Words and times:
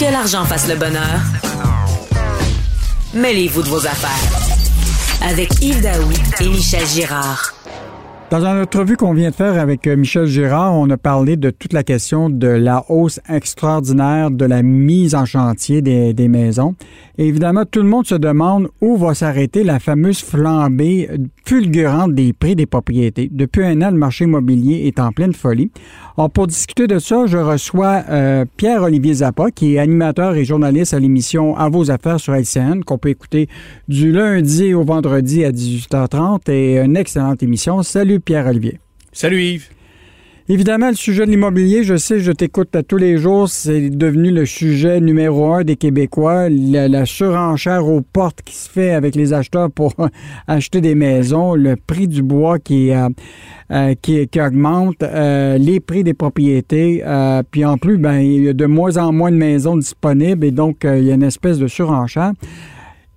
Que 0.00 0.06
l'argent 0.06 0.46
fasse 0.46 0.66
le 0.66 0.76
bonheur, 0.76 1.20
mêlez-vous 3.12 3.62
de 3.62 3.68
vos 3.68 3.86
affaires. 3.86 5.28
Avec 5.28 5.60
Yves 5.60 5.82
Daoui 5.82 6.16
et 6.40 6.48
Michel 6.48 6.86
Girard. 6.86 7.59
Dans 8.30 8.46
une 8.46 8.62
entrevue 8.62 8.96
qu'on 8.96 9.12
vient 9.12 9.30
de 9.30 9.34
faire 9.34 9.58
avec 9.60 9.88
euh, 9.88 9.96
Michel 9.96 10.26
Girard, 10.26 10.72
on 10.74 10.88
a 10.90 10.96
parlé 10.96 11.36
de 11.36 11.50
toute 11.50 11.72
la 11.72 11.82
question 11.82 12.30
de 12.30 12.46
la 12.46 12.84
hausse 12.88 13.18
extraordinaire 13.28 14.30
de 14.30 14.44
la 14.44 14.62
mise 14.62 15.16
en 15.16 15.24
chantier 15.24 15.82
des, 15.82 16.14
des 16.14 16.28
maisons. 16.28 16.76
Évidemment, 17.18 17.64
tout 17.68 17.82
le 17.82 17.88
monde 17.88 18.06
se 18.06 18.14
demande 18.14 18.68
où 18.80 18.96
va 18.96 19.14
s'arrêter 19.14 19.64
la 19.64 19.80
fameuse 19.80 20.20
flambée 20.20 21.10
fulgurante 21.44 22.14
des 22.14 22.32
prix 22.32 22.54
des 22.54 22.66
propriétés. 22.66 23.28
Depuis 23.32 23.64
un 23.64 23.82
an, 23.82 23.90
le 23.90 23.98
marché 23.98 24.24
immobilier 24.24 24.86
est 24.86 25.00
en 25.00 25.10
pleine 25.10 25.34
folie. 25.34 25.72
Alors, 26.16 26.30
pour 26.30 26.46
discuter 26.46 26.86
de 26.86 27.00
ça, 27.00 27.26
je 27.26 27.38
reçois 27.38 28.04
euh, 28.08 28.44
Pierre-Olivier 28.56 29.14
Zappa, 29.14 29.50
qui 29.50 29.74
est 29.74 29.78
animateur 29.80 30.36
et 30.36 30.44
journaliste 30.44 30.94
à 30.94 31.00
l'émission 31.00 31.56
À 31.56 31.68
vos 31.68 31.90
affaires 31.90 32.20
sur 32.20 32.34
LCN, 32.34 32.84
qu'on 32.84 32.98
peut 32.98 33.08
écouter 33.08 33.48
du 33.88 34.12
lundi 34.12 34.72
au 34.72 34.84
vendredi 34.84 35.44
à 35.44 35.50
18h30 35.50 36.48
et 36.50 36.78
une 36.78 36.96
excellente 36.96 37.42
émission. 37.42 37.82
Salut 37.82 38.19
Pierre-Olivier. 38.20 38.78
Salut 39.12 39.42
Yves. 39.42 39.70
Évidemment, 40.52 40.88
le 40.88 40.96
sujet 40.96 41.26
de 41.26 41.30
l'immobilier, 41.30 41.84
je 41.84 41.96
sais, 41.96 42.18
je 42.18 42.32
t'écoute 42.32 42.76
tous 42.88 42.96
les 42.96 43.18
jours, 43.18 43.48
c'est 43.48 43.88
devenu 43.88 44.32
le 44.32 44.46
sujet 44.46 45.00
numéro 45.00 45.52
un 45.52 45.62
des 45.62 45.76
Québécois. 45.76 46.48
La, 46.48 46.88
la, 46.88 47.06
surenchère 47.06 47.86
aux 47.86 48.00
portes 48.00 48.42
qui 48.42 48.56
se 48.56 48.68
fait 48.68 48.90
avec 48.90 49.14
les 49.14 49.32
acheteurs 49.32 49.70
pour 49.70 49.94
acheter 50.48 50.80
des 50.80 50.96
maisons, 50.96 51.54
le 51.54 51.76
prix 51.76 52.08
du 52.08 52.24
bois 52.24 52.58
qui, 52.58 52.90
euh, 52.90 53.08
euh, 53.70 53.94
qui, 54.02 54.26
qui, 54.26 54.40
augmente, 54.40 55.04
euh, 55.04 55.56
les 55.56 55.78
prix 55.78 56.02
des 56.02 56.14
propriétés, 56.14 57.04
puis 57.52 57.64
en 57.64 57.78
plus, 57.78 57.98
ben, 57.98 58.18
il 58.18 58.42
y 58.42 58.48
a 58.48 58.52
de 58.52 58.66
moins 58.66 58.96
en 58.96 59.12
moins 59.12 59.30
de 59.30 59.36
maisons 59.36 59.76
disponibles 59.76 60.44
et 60.44 60.50
donc 60.50 60.78
il 60.82 61.04
y 61.04 61.12
a 61.12 61.14
une 61.14 61.22
espèce 61.22 61.60
de 61.60 61.68
surenchère. 61.68 62.32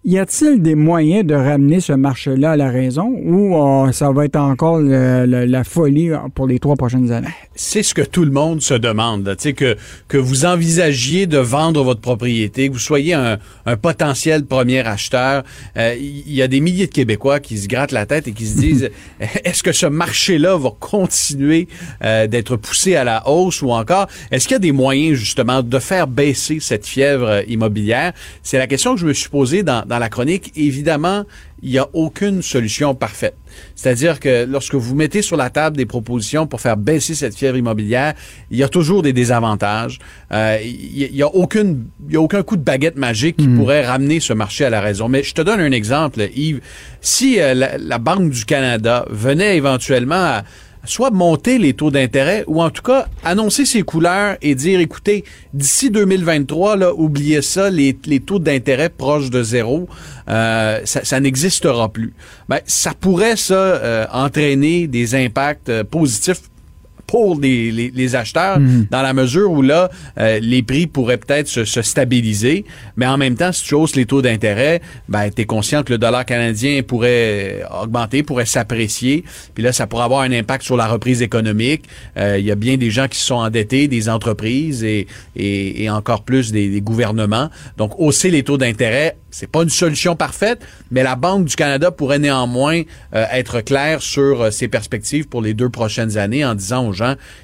Y 0.05 0.17
a-t-il 0.17 0.61
des 0.61 0.75
moyens 0.75 1.25
de 1.25 1.33
ramener 1.33 1.79
ce 1.79 1.93
marché-là 1.93 2.51
à 2.51 2.55
la 2.57 2.69
raison 2.69 3.07
ou 3.23 3.55
euh, 3.55 3.93
ça 3.93 4.11
va 4.11 4.25
être 4.25 4.35
encore 4.35 4.79
le, 4.79 5.25
le, 5.25 5.45
la 5.45 5.63
folie 5.63 6.09
pour 6.35 6.45
les 6.45 6.59
trois 6.59 6.75
prochaines 6.75 7.09
années? 7.13 7.29
C'est 7.55 7.83
ce 7.83 7.93
que 7.93 8.01
tout 8.01 8.25
le 8.25 8.31
monde 8.31 8.61
se 8.61 8.73
demande. 8.73 9.33
Tu 9.37 9.43
sais, 9.43 9.53
que, 9.53 9.77
que 10.09 10.17
vous 10.17 10.43
envisagiez 10.43 11.25
de 11.25 11.37
vendre 11.37 11.85
votre 11.85 12.01
propriété, 12.01 12.67
que 12.67 12.73
vous 12.73 12.79
soyez 12.79 13.13
un, 13.13 13.37
un 13.65 13.77
potentiel 13.77 14.45
premier 14.45 14.85
acheteur. 14.85 15.43
Il 15.77 15.81
euh, 15.81 15.95
y 15.97 16.41
a 16.41 16.49
des 16.49 16.59
milliers 16.59 16.87
de 16.87 16.91
Québécois 16.91 17.39
qui 17.39 17.57
se 17.57 17.69
grattent 17.69 17.93
la 17.93 18.05
tête 18.05 18.27
et 18.27 18.33
qui 18.33 18.45
se 18.45 18.59
disent 18.59 18.89
est-ce 19.45 19.63
que 19.63 19.71
ce 19.71 19.85
marché-là 19.85 20.57
va 20.57 20.71
continuer 20.81 21.69
euh, 22.03 22.27
d'être 22.27 22.57
poussé 22.57 22.97
à 22.97 23.05
la 23.05 23.25
hausse 23.29 23.61
ou 23.61 23.71
encore 23.71 24.07
est-ce 24.31 24.49
qu'il 24.49 24.55
y 24.55 24.57
a 24.57 24.59
des 24.59 24.73
moyens 24.73 25.17
justement 25.17 25.63
de 25.63 25.79
faire 25.79 26.07
baisser 26.07 26.59
cette 26.59 26.85
fièvre 26.85 27.41
immobilière? 27.47 28.11
C'est 28.41 28.57
la 28.57 28.67
question 28.67 28.95
que 28.95 28.99
je 28.99 29.05
me 29.05 29.13
suis 29.13 29.29
posée 29.29 29.63
dans 29.63 29.85
dans 29.92 29.92
la 29.99 30.09
chronique, 30.09 30.51
évidemment, 30.55 31.23
il 31.61 31.71
n'y 31.71 31.77
a 31.77 31.87
aucune 31.93 32.41
solution 32.41 32.93
parfaite. 32.93 33.35
C'est-à-dire 33.75 34.19
que 34.19 34.45
lorsque 34.45 34.75
vous 34.75 34.95
mettez 34.95 35.21
sur 35.21 35.37
la 35.37 35.49
table 35.49 35.77
des 35.77 35.85
propositions 35.85 36.45
pour 36.45 36.59
faire 36.59 36.75
baisser 36.77 37.15
cette 37.15 37.35
fièvre 37.35 37.57
immobilière, 37.57 38.13
il 38.51 38.57
y 38.57 38.63
a 38.63 38.67
toujours 38.67 39.01
des 39.01 39.13
désavantages. 39.13 39.99
Euh, 40.31 40.57
il 40.61 41.09
n'y 41.13 41.21
a, 41.21 41.27
aucune, 41.27 41.85
il 42.07 42.13
y 42.13 42.17
a 42.17 42.21
aucun 42.21 42.43
coup 42.43 42.57
de 42.57 42.63
baguette 42.63 42.97
magique 42.97 43.37
qui 43.37 43.47
mmh. 43.47 43.57
pourrait 43.57 43.85
ramener 43.85 44.19
ce 44.19 44.33
marché 44.33 44.65
à 44.65 44.69
la 44.69 44.81
raison. 44.81 45.07
Mais 45.07 45.23
je 45.23 45.33
te 45.33 45.41
donne 45.41 45.61
un 45.61 45.71
exemple, 45.71 46.27
Yves. 46.35 46.61
Si 47.01 47.39
euh, 47.39 47.53
la, 47.53 47.77
la 47.77 47.97
Banque 47.97 48.29
du 48.29 48.45
Canada 48.45 49.05
venait 49.09 49.55
éventuellement 49.55 50.15
à 50.15 50.43
soit 50.85 51.11
monter 51.11 51.57
les 51.57 51.73
taux 51.73 51.91
d'intérêt 51.91 52.43
ou 52.47 52.61
en 52.61 52.69
tout 52.69 52.81
cas 52.81 53.07
annoncer 53.23 53.65
ses 53.65 53.83
couleurs 53.83 54.37
et 54.41 54.55
dire 54.55 54.79
écoutez, 54.79 55.23
d'ici 55.53 55.89
2023, 55.89 56.75
là, 56.75 56.93
oubliez 56.93 57.41
ça, 57.41 57.69
les, 57.69 57.93
taux 58.25 58.39
d'intérêt 58.39 58.89
proches 58.89 59.29
de 59.29 59.43
zéro, 59.43 59.87
euh, 60.29 60.81
ça, 60.85 61.03
ça 61.03 61.19
n'existera 61.19 61.89
plus. 61.89 62.13
Ben, 62.49 62.59
ça 62.65 62.93
pourrait 62.93 63.37
ça 63.37 63.53
euh, 63.53 64.05
entraîner 64.11 64.87
des 64.87 65.15
impacts 65.15 65.69
euh, 65.69 65.83
positifs 65.83 66.41
pour 67.07 67.39
les, 67.39 67.71
les, 67.71 67.91
les 67.93 68.15
acheteurs 68.15 68.59
mmh. 68.59 68.87
dans 68.89 69.01
la 69.01 69.13
mesure 69.13 69.51
où 69.51 69.61
là, 69.61 69.89
euh, 70.19 70.39
les 70.41 70.63
prix 70.63 70.87
pourraient 70.87 71.17
peut-être 71.17 71.47
se, 71.47 71.65
se, 71.65 71.81
stabiliser, 71.81 72.65
mais 72.97 73.05
en 73.05 73.17
même 73.17 73.35
temps, 73.35 73.51
si 73.51 73.63
tu 73.63 73.75
hausses 73.75 73.95
les 73.95 74.05
taux 74.05 74.21
d'intérêt, 74.21 74.81
ben, 75.09 75.29
tu 75.29 75.41
es 75.41 75.45
conscient 75.45 75.83
que 75.83 75.91
le 75.91 75.97
dollar 75.97 76.25
canadien 76.25 76.81
pourrait 76.81 77.63
augmenter, 77.81 78.23
pourrait 78.23 78.45
s'apprécier, 78.45 79.23
puis 79.53 79.63
là, 79.63 79.73
ça 79.73 79.87
pourrait 79.87 80.05
avoir 80.05 80.21
un 80.21 80.31
impact 80.31 80.63
sur 80.63 80.77
la 80.77 80.87
reprise 80.87 81.21
économique. 81.21 81.83
Il 82.15 82.21
euh, 82.21 82.39
y 82.39 82.51
a 82.51 82.55
bien 82.55 82.77
des 82.77 82.91
gens 82.91 83.07
qui 83.07 83.19
se 83.19 83.25
sont 83.25 83.35
endettés, 83.35 83.87
des 83.87 84.09
entreprises 84.09 84.83
et, 84.83 85.07
et, 85.35 85.83
et 85.83 85.89
encore 85.89 86.23
plus 86.23 86.51
des, 86.51 86.69
des 86.69 86.81
gouvernements. 86.81 87.49
Donc, 87.77 87.99
hausser 87.99 88.29
les 88.29 88.43
taux 88.43 88.57
d'intérêt, 88.57 89.17
c'est 89.33 89.49
pas 89.49 89.63
une 89.63 89.69
solution 89.69 90.15
parfaite, 90.15 90.61
mais 90.91 91.01
la 91.01 91.15
Banque 91.15 91.45
du 91.45 91.55
Canada 91.55 91.89
pourrait 91.89 92.19
néanmoins 92.19 92.83
euh, 93.15 93.25
être 93.31 93.61
claire 93.61 94.01
sur 94.01 94.43
euh, 94.43 94.51
ses 94.51 94.67
perspectives 94.67 95.27
pour 95.27 95.41
les 95.41 95.55
deux 95.55 95.69
prochaines 95.69 96.17
années 96.17 96.45
en 96.45 96.53
disant 96.53 96.87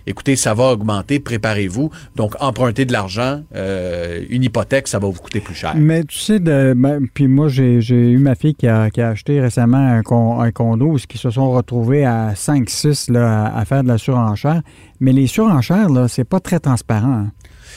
écoutez, 0.07 0.35
ça 0.35 0.53
va 0.53 0.65
augmenter, 0.65 1.19
préparez-vous. 1.19 1.89
Donc, 2.15 2.35
emprunter 2.39 2.85
de 2.85 2.93
l'argent, 2.93 3.41
euh, 3.55 4.23
une 4.29 4.43
hypothèque, 4.43 4.87
ça 4.87 4.99
va 4.99 5.07
vous 5.07 5.19
coûter 5.19 5.39
plus 5.39 5.55
cher. 5.55 5.73
Mais 5.75 6.03
tu 6.03 6.17
sais, 6.17 6.39
ben, 6.39 7.07
puis 7.13 7.27
moi, 7.27 7.47
j'ai 7.47 7.79
eu 7.89 8.17
ma 8.17 8.35
fille 8.35 8.55
qui 8.55 8.67
a, 8.67 8.89
qui 8.89 9.01
acheté 9.01 9.39
récemment 9.41 9.77
un, 9.77 10.01
con, 10.01 10.39
un 10.41 10.51
condo 10.51 10.87
où 10.87 10.97
ils 10.97 11.19
se 11.19 11.29
sont 11.29 11.51
retrouvés 11.51 12.05
à 12.05 12.33
5-6 12.33 13.15
à, 13.15 13.57
à 13.57 13.65
faire 13.65 13.83
de 13.83 13.87
la 13.87 13.97
surenchère. 13.97 14.61
Mais 14.99 15.13
les 15.13 15.27
surenchères, 15.27 15.89
là, 15.89 16.07
c'est 16.07 16.25
pas 16.25 16.39
très 16.39 16.59
transparent. 16.59 17.25
Hein. 17.25 17.31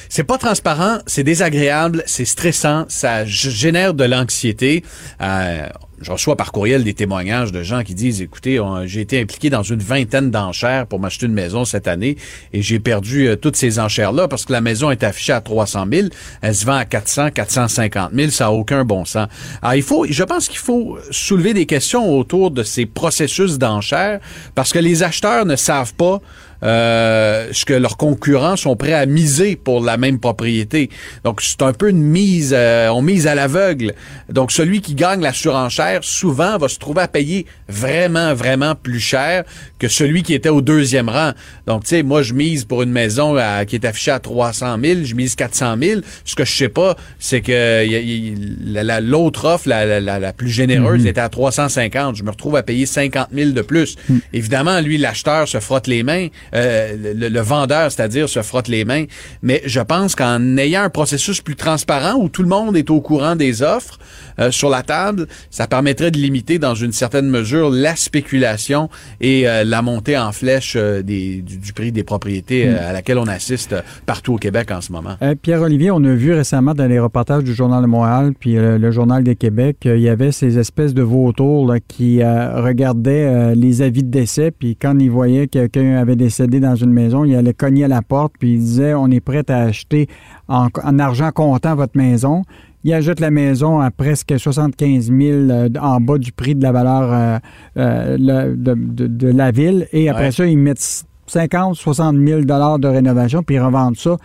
C'est 0.08 0.24
pas 0.24 0.38
transparent, 0.38 0.98
c'est 1.06 1.24
désagréable, 1.24 2.02
c'est 2.06 2.24
stressant, 2.24 2.84
ça 2.88 3.24
génère 3.24 3.94
de 3.94 4.04
l'anxiété. 4.04 4.84
Euh, 5.20 5.66
je 6.02 6.10
reçois 6.10 6.36
par 6.36 6.52
courriel 6.52 6.84
des 6.84 6.94
témoignages 6.94 7.52
de 7.52 7.62
gens 7.62 7.84
qui 7.84 7.94
disent 7.94 8.20
écoutez, 8.20 8.60
j'ai 8.86 9.00
été 9.00 9.20
impliqué 9.20 9.50
dans 9.50 9.62
une 9.62 9.80
vingtaine 9.80 10.30
d'enchères 10.30 10.86
pour 10.86 10.98
m'acheter 10.98 11.26
une 11.26 11.32
maison 11.32 11.64
cette 11.64 11.86
année 11.86 12.16
et 12.52 12.60
j'ai 12.60 12.80
perdu 12.80 13.28
euh, 13.28 13.36
toutes 13.36 13.56
ces 13.56 13.78
enchères-là 13.78 14.28
parce 14.28 14.44
que 14.44 14.52
la 14.52 14.60
maison 14.60 14.90
est 14.90 15.04
affichée 15.04 15.32
à 15.32 15.40
300 15.40 15.86
000, 15.90 16.08
elle 16.40 16.54
se 16.54 16.66
vend 16.66 16.74
à 16.74 16.84
400, 16.84 17.30
450 17.30 18.10
000, 18.12 18.30
ça 18.30 18.44
n'a 18.44 18.52
aucun 18.52 18.84
bon 18.84 19.04
sens. 19.04 19.28
Il 19.74 19.82
faut, 19.82 20.06
je 20.08 20.24
pense 20.24 20.48
qu'il 20.48 20.58
faut 20.58 20.98
soulever 21.10 21.54
des 21.54 21.66
questions 21.66 22.16
autour 22.18 22.50
de 22.50 22.62
ces 22.62 22.86
processus 22.86 23.58
d'enchères 23.58 24.20
parce 24.54 24.72
que 24.72 24.78
les 24.78 25.02
acheteurs 25.02 25.46
ne 25.46 25.56
savent 25.56 25.94
pas 25.94 26.20
euh, 26.62 27.48
ce 27.52 27.64
que 27.64 27.74
leurs 27.74 27.96
concurrents 27.96 28.56
sont 28.56 28.76
prêts 28.76 28.92
à 28.92 29.06
miser 29.06 29.56
pour 29.56 29.82
la 29.82 29.96
même 29.96 30.18
propriété. 30.18 30.90
Donc, 31.24 31.40
c'est 31.42 31.62
un 31.62 31.72
peu 31.72 31.90
une 31.90 32.02
mise, 32.02 32.54
euh, 32.56 32.88
on 32.88 33.02
mise 33.02 33.26
à 33.26 33.34
l'aveugle. 33.34 33.94
Donc, 34.28 34.52
celui 34.52 34.80
qui 34.80 34.94
gagne 34.94 35.20
la 35.20 35.32
surenchère, 35.32 36.00
souvent, 36.02 36.58
va 36.58 36.68
se 36.68 36.78
trouver 36.78 37.02
à 37.02 37.08
payer 37.08 37.46
vraiment, 37.68 38.34
vraiment 38.34 38.74
plus 38.74 39.00
cher 39.00 39.44
que 39.78 39.88
celui 39.88 40.22
qui 40.22 40.34
était 40.34 40.48
au 40.48 40.60
deuxième 40.60 41.08
rang. 41.08 41.32
Donc, 41.66 41.82
tu 41.84 41.90
sais, 41.90 42.02
moi, 42.02 42.22
je 42.22 42.32
mise 42.32 42.64
pour 42.64 42.82
une 42.82 42.92
maison 42.92 43.36
à, 43.36 43.64
qui 43.64 43.76
est 43.76 43.84
affichée 43.84 44.12
à 44.12 44.20
300 44.20 44.76
000, 44.82 45.00
je 45.04 45.14
mise 45.14 45.34
400 45.34 45.76
000. 45.80 46.00
Ce 46.24 46.34
que 46.34 46.44
je 46.44 46.52
sais 46.52 46.68
pas, 46.68 46.96
c'est 47.18 47.40
que 47.40 49.00
l'autre 49.00 49.46
offre, 49.46 49.68
la, 49.68 50.00
la, 50.00 50.18
la, 50.18 50.32
plus 50.32 50.50
généreuse, 50.50 51.02
mm 51.02 51.06
-hmm. 51.06 51.10
était 51.10 51.20
à 51.20 51.28
350. 51.28 52.16
Je 52.16 52.22
me 52.22 52.30
retrouve 52.30 52.56
à 52.56 52.62
payer 52.62 52.86
50 52.86 53.28
000 53.32 53.50
de 53.50 53.62
plus. 53.62 53.96
Mm. 54.08 54.18
Évidemment, 54.32 54.80
lui, 54.80 54.98
l'acheteur 54.98 55.48
se 55.48 55.58
frotte 55.60 55.86
les 55.86 56.02
mains 56.02 56.28
euh, 56.54 57.14
le, 57.14 57.28
le 57.28 57.40
vendeur, 57.40 57.90
c'est-à-dire, 57.90 58.28
se 58.28 58.42
frotte 58.42 58.68
les 58.68 58.84
mains. 58.84 59.04
Mais 59.42 59.62
je 59.66 59.80
pense 59.80 60.14
qu'en 60.14 60.56
ayant 60.56 60.82
un 60.82 60.90
processus 60.90 61.40
plus 61.40 61.56
transparent 61.56 62.14
où 62.14 62.28
tout 62.28 62.42
le 62.42 62.48
monde 62.48 62.76
est 62.76 62.90
au 62.90 63.00
courant 63.00 63.36
des 63.36 63.62
offres 63.62 63.98
euh, 64.38 64.50
sur 64.50 64.70
la 64.70 64.82
table, 64.82 65.26
ça 65.50 65.66
permettrait 65.66 66.10
de 66.10 66.18
limiter 66.18 66.58
dans 66.58 66.74
une 66.74 66.92
certaine 66.92 67.28
mesure 67.28 67.70
la 67.70 67.96
spéculation 67.96 68.88
et 69.20 69.48
euh, 69.48 69.64
la 69.64 69.82
montée 69.82 70.16
en 70.16 70.32
flèche 70.32 70.76
des, 70.76 71.42
du, 71.42 71.58
du 71.58 71.72
prix 71.72 71.92
des 71.92 72.04
propriétés 72.04 72.68
euh, 72.68 72.90
à 72.90 72.92
laquelle 72.92 73.18
on 73.18 73.26
assiste 73.26 73.74
partout 74.06 74.34
au 74.34 74.38
Québec 74.38 74.70
en 74.70 74.80
ce 74.80 74.92
moment. 74.92 75.16
Pierre-Olivier, 75.42 75.90
on 75.90 76.02
a 76.04 76.14
vu 76.14 76.32
récemment 76.32 76.74
dans 76.74 76.86
les 76.86 76.98
reportages 76.98 77.44
du 77.44 77.54
Journal 77.54 77.82
de 77.82 77.86
Montréal 77.86 78.32
puis 78.38 78.54
le 78.54 78.90
Journal 78.90 79.22
des 79.22 79.36
Québec, 79.36 79.78
il 79.84 80.00
y 80.00 80.08
avait 80.08 80.32
ces 80.32 80.58
espèces 80.58 80.94
de 80.94 81.02
vautours 81.02 81.66
là, 81.66 81.78
qui 81.80 82.22
regardaient 82.22 83.54
les 83.54 83.82
avis 83.82 84.02
de 84.02 84.10
décès, 84.10 84.50
puis 84.50 84.76
quand 84.76 84.98
ils 84.98 85.10
voyaient 85.10 85.46
que 85.46 85.66
quelqu'un 85.66 85.96
avait 85.96 86.16
décédé 86.46 86.60
dans 86.60 86.74
une 86.76 86.92
maison, 86.92 87.24
ils 87.24 87.34
allaient 87.36 87.54
cogner 87.54 87.84
à 87.84 87.88
la 87.88 88.02
porte, 88.02 88.32
puis 88.38 88.52
ils 88.54 88.58
disaient 88.58 88.94
on 88.94 89.08
est 89.10 89.20
prêt 89.20 89.44
à 89.50 89.58
acheter 89.62 90.08
en, 90.48 90.68
en 90.82 90.98
argent 90.98 91.30
comptant 91.32 91.74
votre 91.74 91.96
maison. 91.96 92.42
Ils 92.84 92.92
achètent 92.94 93.20
la 93.20 93.30
maison 93.30 93.78
à 93.80 93.90
presque 93.92 94.34
75 94.38 95.06
000 95.06 95.20
euh, 95.50 95.68
en 95.80 96.00
bas 96.00 96.18
du 96.18 96.32
prix 96.32 96.54
de 96.56 96.62
la 96.62 96.72
valeur 96.72 97.12
euh, 97.12 97.38
euh, 97.76 98.16
le- 98.18 98.56
de, 98.56 98.74
de- 98.74 99.06
de 99.06 99.28
la 99.28 99.52
ville. 99.52 99.86
Et 99.92 100.08
après 100.08 100.24
Ouais. 100.26 100.30
ça, 100.32 100.46
ils 100.46 100.58
mettent 100.58 101.04
50, 101.28 101.76
60 101.76 102.16
000 102.16 102.40
dollars 102.40 102.78
de 102.80 102.88
rénovation, 102.88 103.42
puis 103.44 103.54
ils 103.56 103.60
revendent 103.60 103.96
ça. 103.96 104.16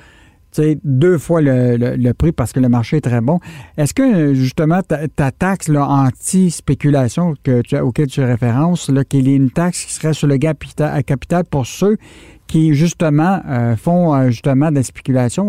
Sais, 0.51 0.79
deux 0.83 1.17
fois 1.17 1.41
le, 1.41 2.11
prix 2.13 2.31
parce 2.31 2.53
que 2.53 2.59
le 2.59 2.69
marché 2.69 2.97
est 2.97 3.01
très 3.01 3.21
bon. 3.21 3.39
Est-ce 3.77 3.93
que 3.93 4.01
euh, 4.01 4.33
justement 4.33 4.81
ta, 4.81 5.07
ta 5.07 5.31
taxe 5.31 5.69
anti-spéculation 5.69 7.35
auquel 7.81 8.07
tu 8.07 8.23
références, 8.23 8.89
là, 8.89 9.03
qu'il 9.03 9.27
y 9.27 9.33
ait 9.33 9.35
une 9.35 9.51
taxe 9.51 9.85
qui 9.85 9.93
serait 9.93 10.13
sur 10.13 10.27
le 10.27 10.37
capital, 10.37 10.95
à 10.95 11.03
capital 11.03 11.43
pour 11.45 11.65
ceux 11.65 11.97
qui 12.47 12.73
justement 12.73 13.41
euh, 13.47 13.75
font 13.75 14.15
euh, 14.15 14.29
justement 14.29 14.71
de 14.71 14.75
la 14.75 14.83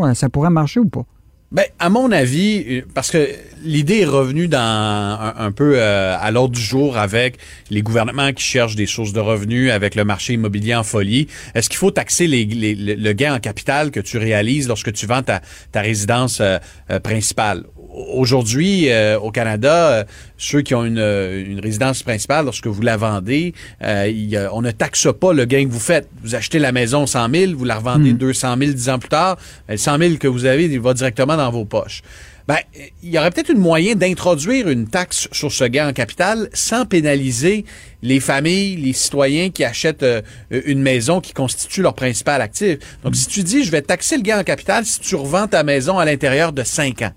euh, 0.04 0.14
ça 0.14 0.28
pourrait 0.28 0.50
marcher 0.50 0.80
ou 0.80 0.88
pas? 0.88 1.06
Ben, 1.50 1.64
à 1.78 1.88
mon 1.88 2.12
avis, 2.12 2.62
euh, 2.68 2.82
parce 2.92 3.10
que 3.10 3.26
l'idée 3.64 4.00
est 4.00 4.04
revenue 4.04 4.48
dans 4.48 5.32
un, 5.34 5.50
peu 5.50 5.76
euh, 5.76 6.14
à 6.20 6.30
l'ordre 6.30 6.54
du 6.54 6.60
jour 6.60 6.98
avec 6.98 7.38
les 7.70 7.80
gouvernements 7.80 8.34
qui 8.34 8.44
cherchent 8.44 8.76
des 8.76 8.84
sources 8.84 9.14
de 9.14 9.20
revenus, 9.20 9.70
avec 9.70 9.94
le 9.94 10.04
marché 10.04 10.34
immobilier 10.34 10.74
en 10.74 10.82
folie. 10.82 11.26
Est-ce 11.54 11.70
qu'il 11.70 11.78
faut 11.78 11.90
taxer 11.90 12.26
le 12.28 13.12
gain 13.12 13.34
en 13.34 13.40
capital 13.40 13.90
que 13.90 14.00
tu 14.00 14.18
réalises 14.18 14.68
lorsque 14.68 14.92
tu 14.92 15.06
vends 15.06 15.22
ta, 15.22 15.40
résidence 15.74 16.42
euh, 16.42 16.58
principale? 17.02 17.64
Aujourd'hui, 17.98 18.90
euh, 18.90 19.18
au 19.18 19.30
Canada, 19.30 19.88
euh, 19.88 20.04
ceux 20.36 20.62
qui 20.62 20.74
ont 20.74 20.84
une, 20.84 20.98
euh, 20.98 21.44
une 21.44 21.58
résidence 21.58 22.02
principale, 22.02 22.44
lorsque 22.44 22.66
vous 22.66 22.82
la 22.82 22.96
vendez, 22.96 23.54
euh, 23.82 24.08
il 24.08 24.48
on 24.52 24.62
ne 24.62 24.70
taxe 24.70 25.08
pas 25.20 25.32
le 25.32 25.44
gain 25.44 25.64
que 25.64 25.72
vous 25.72 25.80
faites. 25.80 26.08
Vous 26.22 26.34
achetez 26.34 26.58
la 26.58 26.70
maison 26.70 27.06
100 27.06 27.28
000, 27.34 27.52
vous 27.56 27.64
la 27.64 27.76
revendez 27.76 28.12
200 28.12 28.56
000 28.58 28.72
dix 28.72 28.88
ans 28.88 28.98
plus 28.98 29.08
tard, 29.08 29.36
ben, 29.66 29.74
le 29.74 29.78
100 29.78 29.98
000 29.98 30.14
que 30.18 30.28
vous 30.28 30.44
avez, 30.44 30.66
il 30.66 30.80
va 30.80 30.94
directement 30.94 31.36
dans 31.36 31.50
vos 31.50 31.64
poches. 31.64 32.02
Ben, 32.46 32.56
il 33.02 33.10
y 33.10 33.18
aurait 33.18 33.30
peut-être 33.30 33.50
une 33.50 33.58
moyen 33.58 33.94
d'introduire 33.94 34.68
une 34.68 34.88
taxe 34.88 35.28
sur 35.32 35.52
ce 35.52 35.64
gain 35.64 35.88
en 35.88 35.92
capital 35.92 36.48
sans 36.54 36.86
pénaliser 36.86 37.66
les 38.02 38.20
familles, 38.20 38.76
les 38.76 38.92
citoyens 38.92 39.50
qui 39.50 39.64
achètent 39.64 40.02
euh, 40.02 40.22
une 40.50 40.80
maison 40.80 41.20
qui 41.20 41.32
constitue 41.32 41.82
leur 41.82 41.94
principal 41.94 42.40
actif. 42.40 42.78
Donc, 43.02 43.16
si 43.16 43.26
tu 43.26 43.42
dis, 43.42 43.64
je 43.64 43.70
vais 43.70 43.82
taxer 43.82 44.16
le 44.16 44.22
gain 44.22 44.40
en 44.40 44.44
capital 44.44 44.84
si 44.84 45.00
tu 45.00 45.16
revends 45.16 45.46
ta 45.46 45.62
maison 45.62 45.98
à 45.98 46.04
l'intérieur 46.04 46.52
de 46.52 46.62
cinq 46.62 47.02
ans. 47.02 47.12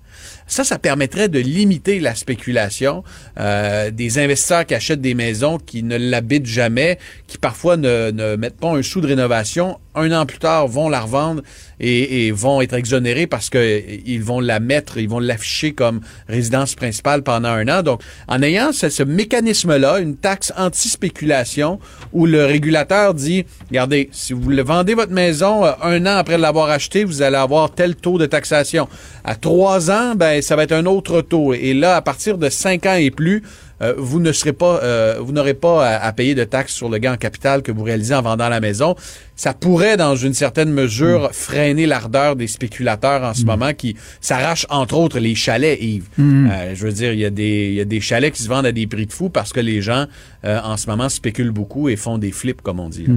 Ça, 0.47 0.65
ça 0.65 0.77
permettrait 0.77 1.29
de 1.29 1.39
limiter 1.39 2.01
la 2.01 2.13
spéculation 2.13 3.05
euh, 3.39 3.89
des 3.89 4.19
investisseurs 4.19 4.65
qui 4.65 4.75
achètent 4.75 4.99
des 4.99 5.13
maisons 5.13 5.57
qui 5.57 5.81
ne 5.81 5.95
l'habitent 5.95 6.45
jamais, 6.45 6.99
qui 7.27 7.37
parfois 7.37 7.77
ne, 7.77 8.11
ne 8.11 8.35
mettent 8.35 8.59
pas 8.59 8.67
un 8.67 8.83
sou 8.83 8.99
de 8.99 9.07
rénovation. 9.07 9.79
Un 9.95 10.11
an 10.11 10.25
plus 10.25 10.39
tard, 10.39 10.67
vont 10.67 10.89
la 10.89 11.01
revendre 11.01 11.41
et, 11.79 12.27
et 12.27 12.31
vont 12.31 12.61
être 12.61 12.73
exonérés 12.73 13.27
parce 13.27 13.49
que 13.49 13.81
ils 14.05 14.23
vont 14.23 14.39
la 14.41 14.59
mettre, 14.59 14.97
ils 14.97 15.07
vont 15.07 15.19
l'afficher 15.19 15.71
comme 15.71 16.01
résidence 16.27 16.75
principale 16.75 17.23
pendant 17.23 17.49
un 17.49 17.67
an. 17.67 17.81
Donc, 17.81 18.01
en 18.27 18.41
ayant 18.41 18.73
ce, 18.73 18.89
ce 18.89 19.03
mécanisme-là, 19.03 19.99
une 19.99 20.17
taxe 20.17 20.51
anti-spéculation, 20.71 21.79
où 22.13 22.25
le 22.25 22.45
régulateur 22.45 23.13
dit, 23.13 23.45
regardez, 23.69 24.09
si 24.13 24.31
vous 24.31 24.49
le 24.49 24.63
vendez 24.63 24.93
votre 24.93 25.11
maison 25.11 25.65
euh, 25.65 25.71
un 25.83 26.05
an 26.05 26.17
après 26.17 26.37
l'avoir 26.37 26.69
acheté, 26.69 27.03
vous 27.03 27.21
allez 27.21 27.35
avoir 27.35 27.71
tel 27.71 27.95
taux 27.95 28.17
de 28.17 28.25
taxation. 28.25 28.87
À 29.25 29.35
trois 29.35 29.91
ans, 29.91 30.15
ben 30.15 30.41
ça 30.41 30.55
va 30.55 30.63
être 30.63 30.71
un 30.71 30.85
autre 30.85 31.21
taux. 31.21 31.53
Et 31.53 31.73
là, 31.73 31.97
à 31.97 32.01
partir 32.01 32.37
de 32.37 32.49
cinq 32.49 32.85
ans 32.85 32.95
et 32.95 33.11
plus, 33.11 33.43
euh, 33.81 33.93
vous 33.97 34.19
ne 34.19 34.31
serez 34.31 34.53
pas, 34.53 34.79
euh, 34.83 35.17
vous 35.19 35.31
n'aurez 35.31 35.53
pas 35.53 35.85
à, 35.85 36.05
à 36.05 36.13
payer 36.13 36.35
de 36.35 36.43
taxes 36.43 36.73
sur 36.73 36.89
le 36.89 36.97
gain 36.97 37.13
en 37.13 37.17
capital 37.17 37.61
que 37.61 37.71
vous 37.71 37.83
réalisez 37.83 38.13
en 38.13 38.21
vendant 38.21 38.49
la 38.49 38.59
maison. 38.59 38.95
Ça 39.35 39.53
pourrait, 39.53 39.97
dans 39.97 40.15
une 40.15 40.35
certaine 40.35 40.71
mesure, 40.71 41.29
freiner 41.33 41.87
l'ardeur 41.87 42.35
des 42.35 42.45
spéculateurs 42.47 43.23
en 43.23 43.33
ce 43.33 43.43
moment 43.43 43.73
qui 43.73 43.95
s'arrachent, 44.19 44.67
entre 44.69 44.95
autres, 44.95 45.19
les 45.19 45.33
chalets, 45.33 45.81
Yves. 45.81 46.05
Euh, 46.19 46.75
je 46.75 46.85
veux 46.85 46.91
dire, 46.93 47.13
il 47.13 47.19
y, 47.19 47.25
a 47.25 47.31
des, 47.31 47.69
il 47.69 47.73
y 47.73 47.81
a 47.81 47.85
des 47.85 48.01
chalets 48.01 48.31
qui 48.33 48.43
se 48.43 48.47
vendent 48.49 48.67
à 48.67 48.71
des 48.71 48.85
prix 48.85 49.07
de 49.07 49.13
fou 49.13 49.29
parce 49.29 49.51
que 49.51 49.59
les 49.59 49.81
gens, 49.81 50.05
euh, 50.45 50.59
en 50.63 50.77
ce 50.77 50.87
moment, 50.87 51.09
spéculent 51.09 51.51
beaucoup 51.51 51.89
et 51.89 51.95
font 51.95 52.19
des 52.19 52.31
flips, 52.31 52.61
comme 52.61 52.79
on 52.79 52.89
dit. 52.89 53.07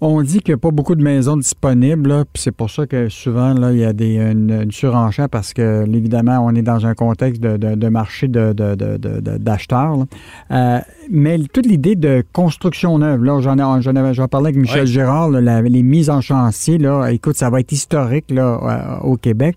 On 0.00 0.22
dit 0.22 0.38
qu'il 0.38 0.52
n'y 0.52 0.58
a 0.58 0.58
pas 0.58 0.70
beaucoup 0.70 0.94
de 0.94 1.02
maisons 1.02 1.36
disponibles, 1.36 2.24
puis 2.32 2.40
c'est 2.40 2.52
pour 2.52 2.70
ça 2.70 2.86
que 2.86 3.08
souvent, 3.08 3.52
là, 3.52 3.72
il 3.72 3.78
y 3.78 3.84
a 3.84 3.92
des, 3.92 4.14
une, 4.14 4.50
une 4.62 4.70
surenchère 4.70 5.28
parce 5.28 5.52
que, 5.52 5.84
évidemment, 5.92 6.38
on 6.38 6.54
est 6.54 6.62
dans 6.62 6.86
un 6.86 6.94
contexte 6.94 7.42
de, 7.42 7.56
de- 7.56 7.74
de 7.74 7.88
marché 7.88 8.28
de- 8.28 8.52
de- 8.52 8.76
de- 8.76 8.96
de- 8.96 9.18
de- 9.20 9.38
d'acheteurs. 9.38 9.96
là. 9.96 10.04
Euh, 10.52 10.80
mais 11.10 11.36
toute 11.52 11.66
l'idée 11.66 11.96
de 11.96 12.22
construction 12.32 12.96
neuve, 12.98 13.24
là, 13.24 13.40
j'en 13.40 13.56
ai, 13.58 14.14
j'en 14.14 14.28
parlais 14.28 14.50
avec 14.50 14.60
Michel 14.60 14.82
Ouais. 14.82 14.86
Gérard, 14.86 15.30
là, 15.30 15.40
la- 15.40 15.62
les 15.62 15.82
mises 15.82 16.10
en 16.10 16.20
chantier, 16.20 16.78
là, 16.78 17.08
écoute, 17.08 17.34
ça 17.34 17.50
va 17.50 17.58
être 17.58 17.72
historique 17.72 18.30
là, 18.30 18.60
euh, 18.62 19.00
au 19.04 19.16
Québec. 19.16 19.56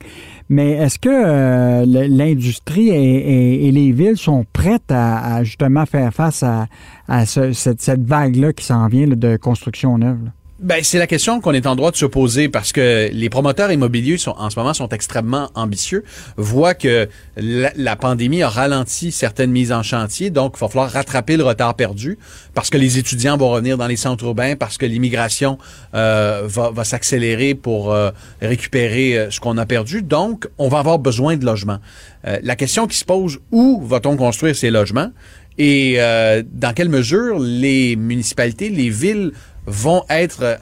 Mais 0.49 0.71
est-ce 0.71 0.97
que 0.97 1.07
euh, 1.11 1.85
l'industrie 1.85 2.89
et, 2.89 2.93
et- 2.95 3.67
et 3.67 3.71
les 3.71 3.91
villes 3.91 4.17
sont 4.17 4.43
prêtes 4.51 4.89
à, 4.91 5.35
à 5.35 5.43
justement 5.43 5.85
faire 5.85 6.11
face 6.13 6.41
à, 6.41 6.65
à 7.07 7.27
ce- 7.27 7.53
cette, 7.53 7.79
cette 7.79 8.03
vague-là 8.03 8.53
qui 8.53 8.65
s'en 8.65 8.87
vient 8.87 9.05
là, 9.05 9.15
de 9.15 9.37
construction 9.37 9.97
neuve? 9.99 10.17
là? 10.25 10.30
Ben, 10.61 10.83
c'est 10.83 10.99
la 10.99 11.07
question 11.07 11.41
qu'on 11.41 11.53
est 11.53 11.65
en 11.65 11.75
droit 11.75 11.89
de 11.89 11.95
se 11.95 12.05
poser 12.05 12.47
parce 12.47 12.71
que 12.71 13.09
les 13.11 13.29
promoteurs 13.29 13.71
immobiliers 13.71 14.19
sont, 14.19 14.35
en 14.37 14.51
ce 14.51 14.59
moment 14.59 14.75
sont 14.75 14.89
extrêmement 14.89 15.49
ambitieux, 15.55 16.03
voient 16.37 16.75
que 16.75 17.09
la, 17.35 17.95
pandémie 17.95 18.43
a 18.43 18.49
ralenti 18.49 19.11
certaines 19.11 19.49
mises 19.49 19.71
en 19.71 19.81
chantier, 19.81 20.29
donc 20.29 20.53
il 20.57 20.59
va 20.59 20.67
falloir 20.67 20.91
rattraper 20.91 21.35
le 21.35 21.43
retard 21.43 21.73
perdu 21.73 22.19
parce 22.53 22.69
que 22.69 22.77
les 22.77 22.99
étudiants 22.99 23.37
vont 23.37 23.49
revenir 23.49 23.75
dans 23.75 23.87
les 23.87 23.95
centres 23.95 24.23
urbains, 24.23 24.55
parce 24.55 24.77
que 24.77 24.85
l'immigration 24.85 25.57
euh, 25.95 26.43
va, 26.45 26.69
va 26.69 26.83
s'accélérer 26.83 27.55
pour 27.55 27.91
euh, 27.91 28.11
récupérer 28.39 29.17
euh, 29.17 29.31
ce 29.31 29.39
qu'on 29.39 29.57
a 29.57 29.65
perdu. 29.65 30.03
Donc, 30.03 30.47
on 30.59 30.67
va 30.67 30.77
avoir 30.77 30.99
besoin 30.99 31.37
de 31.37 31.45
logements. 31.45 31.79
Euh, 32.27 32.37
la 32.43 32.55
question 32.55 32.85
qui 32.85 32.97
se 32.97 33.05
pose, 33.05 33.39
où 33.51 33.81
va-t-on 33.83 34.15
construire 34.15 34.55
ces 34.55 34.69
logements? 34.69 35.09
Et 35.57 35.95
euh, 35.97 36.43
dans 36.51 36.73
quelle 36.73 36.89
mesure 36.89 37.37
les 37.39 37.95
municipalités, 37.95 38.69
les 38.69 38.89
villes 38.89 39.31
vont 39.65 40.03
être 40.09 40.43
euh, 40.43 40.55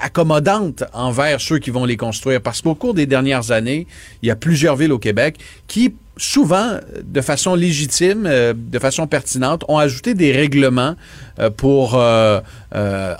accommodantes 0.00 0.84
envers 0.92 1.40
ceux 1.40 1.58
qui 1.58 1.70
vont 1.70 1.84
les 1.84 1.96
construire. 1.96 2.40
Parce 2.40 2.62
qu'au 2.62 2.74
cours 2.74 2.94
des 2.94 3.06
dernières 3.06 3.50
années, 3.50 3.86
il 4.22 4.28
y 4.28 4.30
a 4.30 4.36
plusieurs 4.36 4.76
villes 4.76 4.92
au 4.92 4.98
Québec 4.98 5.38
qui, 5.68 5.94
souvent, 6.16 6.78
de 7.04 7.20
façon 7.20 7.54
légitime, 7.54 8.24
euh, 8.26 8.54
de 8.56 8.78
façon 8.78 9.06
pertinente, 9.06 9.64
ont 9.68 9.78
ajouté 9.78 10.14
des 10.14 10.32
règlements 10.32 10.96
euh, 11.38 11.50
pour 11.50 11.94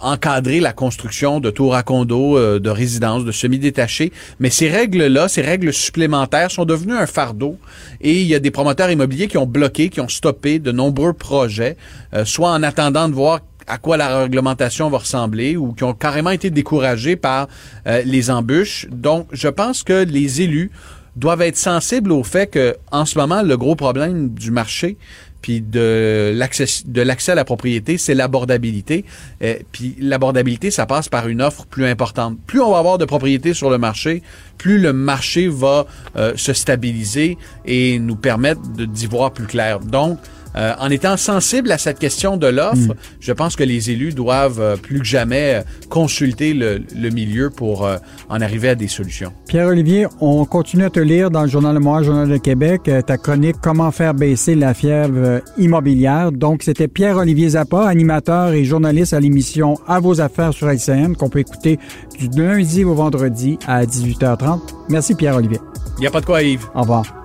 encadrer 0.02 0.60
la 0.60 0.72
construction 0.72 1.40
de 1.40 1.50
tours 1.50 1.74
à 1.74 1.82
condos, 1.82 2.58
de 2.58 2.70
résidences, 2.70 3.24
de 3.24 3.32
semi-détachés. 3.32 4.12
Mais 4.40 4.50
ces 4.50 4.68
règles-là, 4.68 5.28
ces 5.28 5.42
règles 5.42 5.72
supplémentaires 5.72 6.50
sont 6.50 6.64
devenues 6.64 6.96
un 6.96 7.06
fardeau 7.06 7.58
et 8.00 8.20
il 8.22 8.26
y 8.26 8.34
a 8.34 8.38
des 8.38 8.50
promoteurs 8.50 8.90
immobiliers 8.90 9.28
qui 9.28 9.36
ont 9.36 9.46
bloqué, 9.46 9.90
qui 9.90 10.00
ont 10.00 10.08
stoppé 10.08 10.58
de 10.58 10.72
nombreux 10.72 11.12
projets, 11.12 11.76
soit 12.24 12.50
en 12.50 12.62
attendant 12.62 13.08
de 13.08 13.14
voir 13.14 13.40
à 13.66 13.78
quoi 13.78 13.97
la 13.97 14.21
réglementation 14.23 14.90
va 14.90 14.99
ressembler 14.99 15.57
ou 15.57 15.73
qui 15.73 15.85
ont 15.85 15.95
carrément 15.95 16.31
été 16.31 16.50
découragés 16.50 17.16
par 17.16 17.49
euh, 17.87 18.02
les 18.04 18.31
embûches. 18.31 18.87
Donc, 18.90 19.28
je 19.33 19.49
pense 19.49 19.83
que 19.83 20.04
les 20.04 20.42
élus 20.42 20.71
doivent 21.16 21.42
être 21.42 21.59
sensibles 21.59 22.12
au 22.12 22.25
fait 22.25 22.47
que, 22.47 22.76
en 22.90 23.04
ce 23.04 23.19
moment, 23.19 23.42
le 23.42 23.57
gros 23.57 23.76
problème 23.76 24.31
du 24.31 24.50
marché 24.50 24.97
puis 25.42 25.61
de 25.61 26.33
l'accès 26.33 27.33
à 27.33 27.35
la 27.35 27.45
propriété, 27.45 27.99
c'est 27.99 28.14
l'abordabilité. 28.14 29.04
Euh, 29.42 29.57
puis 29.73 29.97
l'abordabilité, 30.00 30.71
ça 30.71 30.87
passe 30.87 31.09
par 31.09 31.28
une 31.28 31.42
offre 31.42 31.66
plus 31.66 31.85
importante. 31.85 32.38
Plus 32.47 32.61
on 32.61 32.71
va 32.71 32.78
avoir 32.78 32.97
de 32.97 33.04
propriétés 33.04 33.52
sur 33.52 33.69
le 33.69 33.76
marché, 33.76 34.23
plus 34.57 34.78
le 34.78 34.92
marché 34.92 35.49
va 35.49 35.87
euh, 36.16 36.33
se 36.37 36.52
stabiliser 36.52 37.37
et 37.66 37.99
nous 37.99 38.16
permettre 38.16 38.61
d'y 38.62 39.07
voir 39.07 39.33
plus 39.33 39.47
clair. 39.47 39.81
Donc, 39.81 40.19
euh, 40.56 40.75
en 40.78 40.90
étant 40.90 41.16
sensible 41.16 41.73
à 41.73 41.78
cette 41.78 41.99
question 41.99 42.37
de 42.37 42.47
l'offre, 42.47 42.94
je 43.21 43.32
pense 43.32 43.56
que 43.56 43.64
les 43.64 43.90
élus 43.90 44.12
doivent 44.12 44.61
euh, 44.61 44.76
plus 44.76 44.99
que 44.99 45.04
jamais 45.04 45.54
euh, 45.54 45.62
consulter 45.88 46.54
le, 46.54 46.82
le 46.94 47.11
milieu 47.11 47.50
pour 47.50 47.87
euh, 47.87 47.97
en 48.28 48.40
arriver 48.40 48.68
à 48.71 48.75
des 48.75 48.88
solutions. 48.88 49.32
Pierre-Olivier, 49.49 50.06
on 50.21 50.44
continue 50.44 50.85
à 50.85 50.90
te 50.90 51.00
lire 51.00 51.30
dans 51.30 51.42
le 51.42 51.49
Journal 51.49 51.75
de 51.75 51.80
Montréal, 51.80 52.04
Journal 52.04 52.28
de 52.28 52.37
Québec, 52.37 52.90
ta 53.06 53.16
chronique 53.16 53.56
Comment 53.62 53.90
faire 53.90 54.14
baisser 54.14 54.54
la 54.54 54.75
fièvre 54.75 55.40
immobilière. 55.59 56.32
Donc, 56.32 56.62
c'était 56.62 56.88
Pierre-Olivier 56.88 57.50
Zappa, 57.50 57.87
animateur 57.87 58.52
et 58.52 58.64
journaliste 58.64 59.12
à 59.12 59.21
l'émission 59.21 59.78
À 59.87 60.00
vos 60.00 60.21
affaires 60.21 60.52
sur 60.52 60.68
LCN, 60.68 61.14
qu'on 61.14 61.28
peut 61.28 61.40
écouter 61.40 61.78
du 62.18 62.28
lundi 62.40 62.85
au 62.85 62.94
vendredi 62.94 63.59
à 63.66 63.85
18h30. 63.85 64.61
Merci 64.88 65.14
Pierre-Olivier. 65.14 65.61
Il 65.99 66.00
n'y 66.00 66.06
a 66.06 66.11
pas 66.11 66.21
de 66.21 66.26
quoi, 66.26 66.42
Yves. 66.42 66.66
Au 66.75 66.80
revoir. 66.80 67.21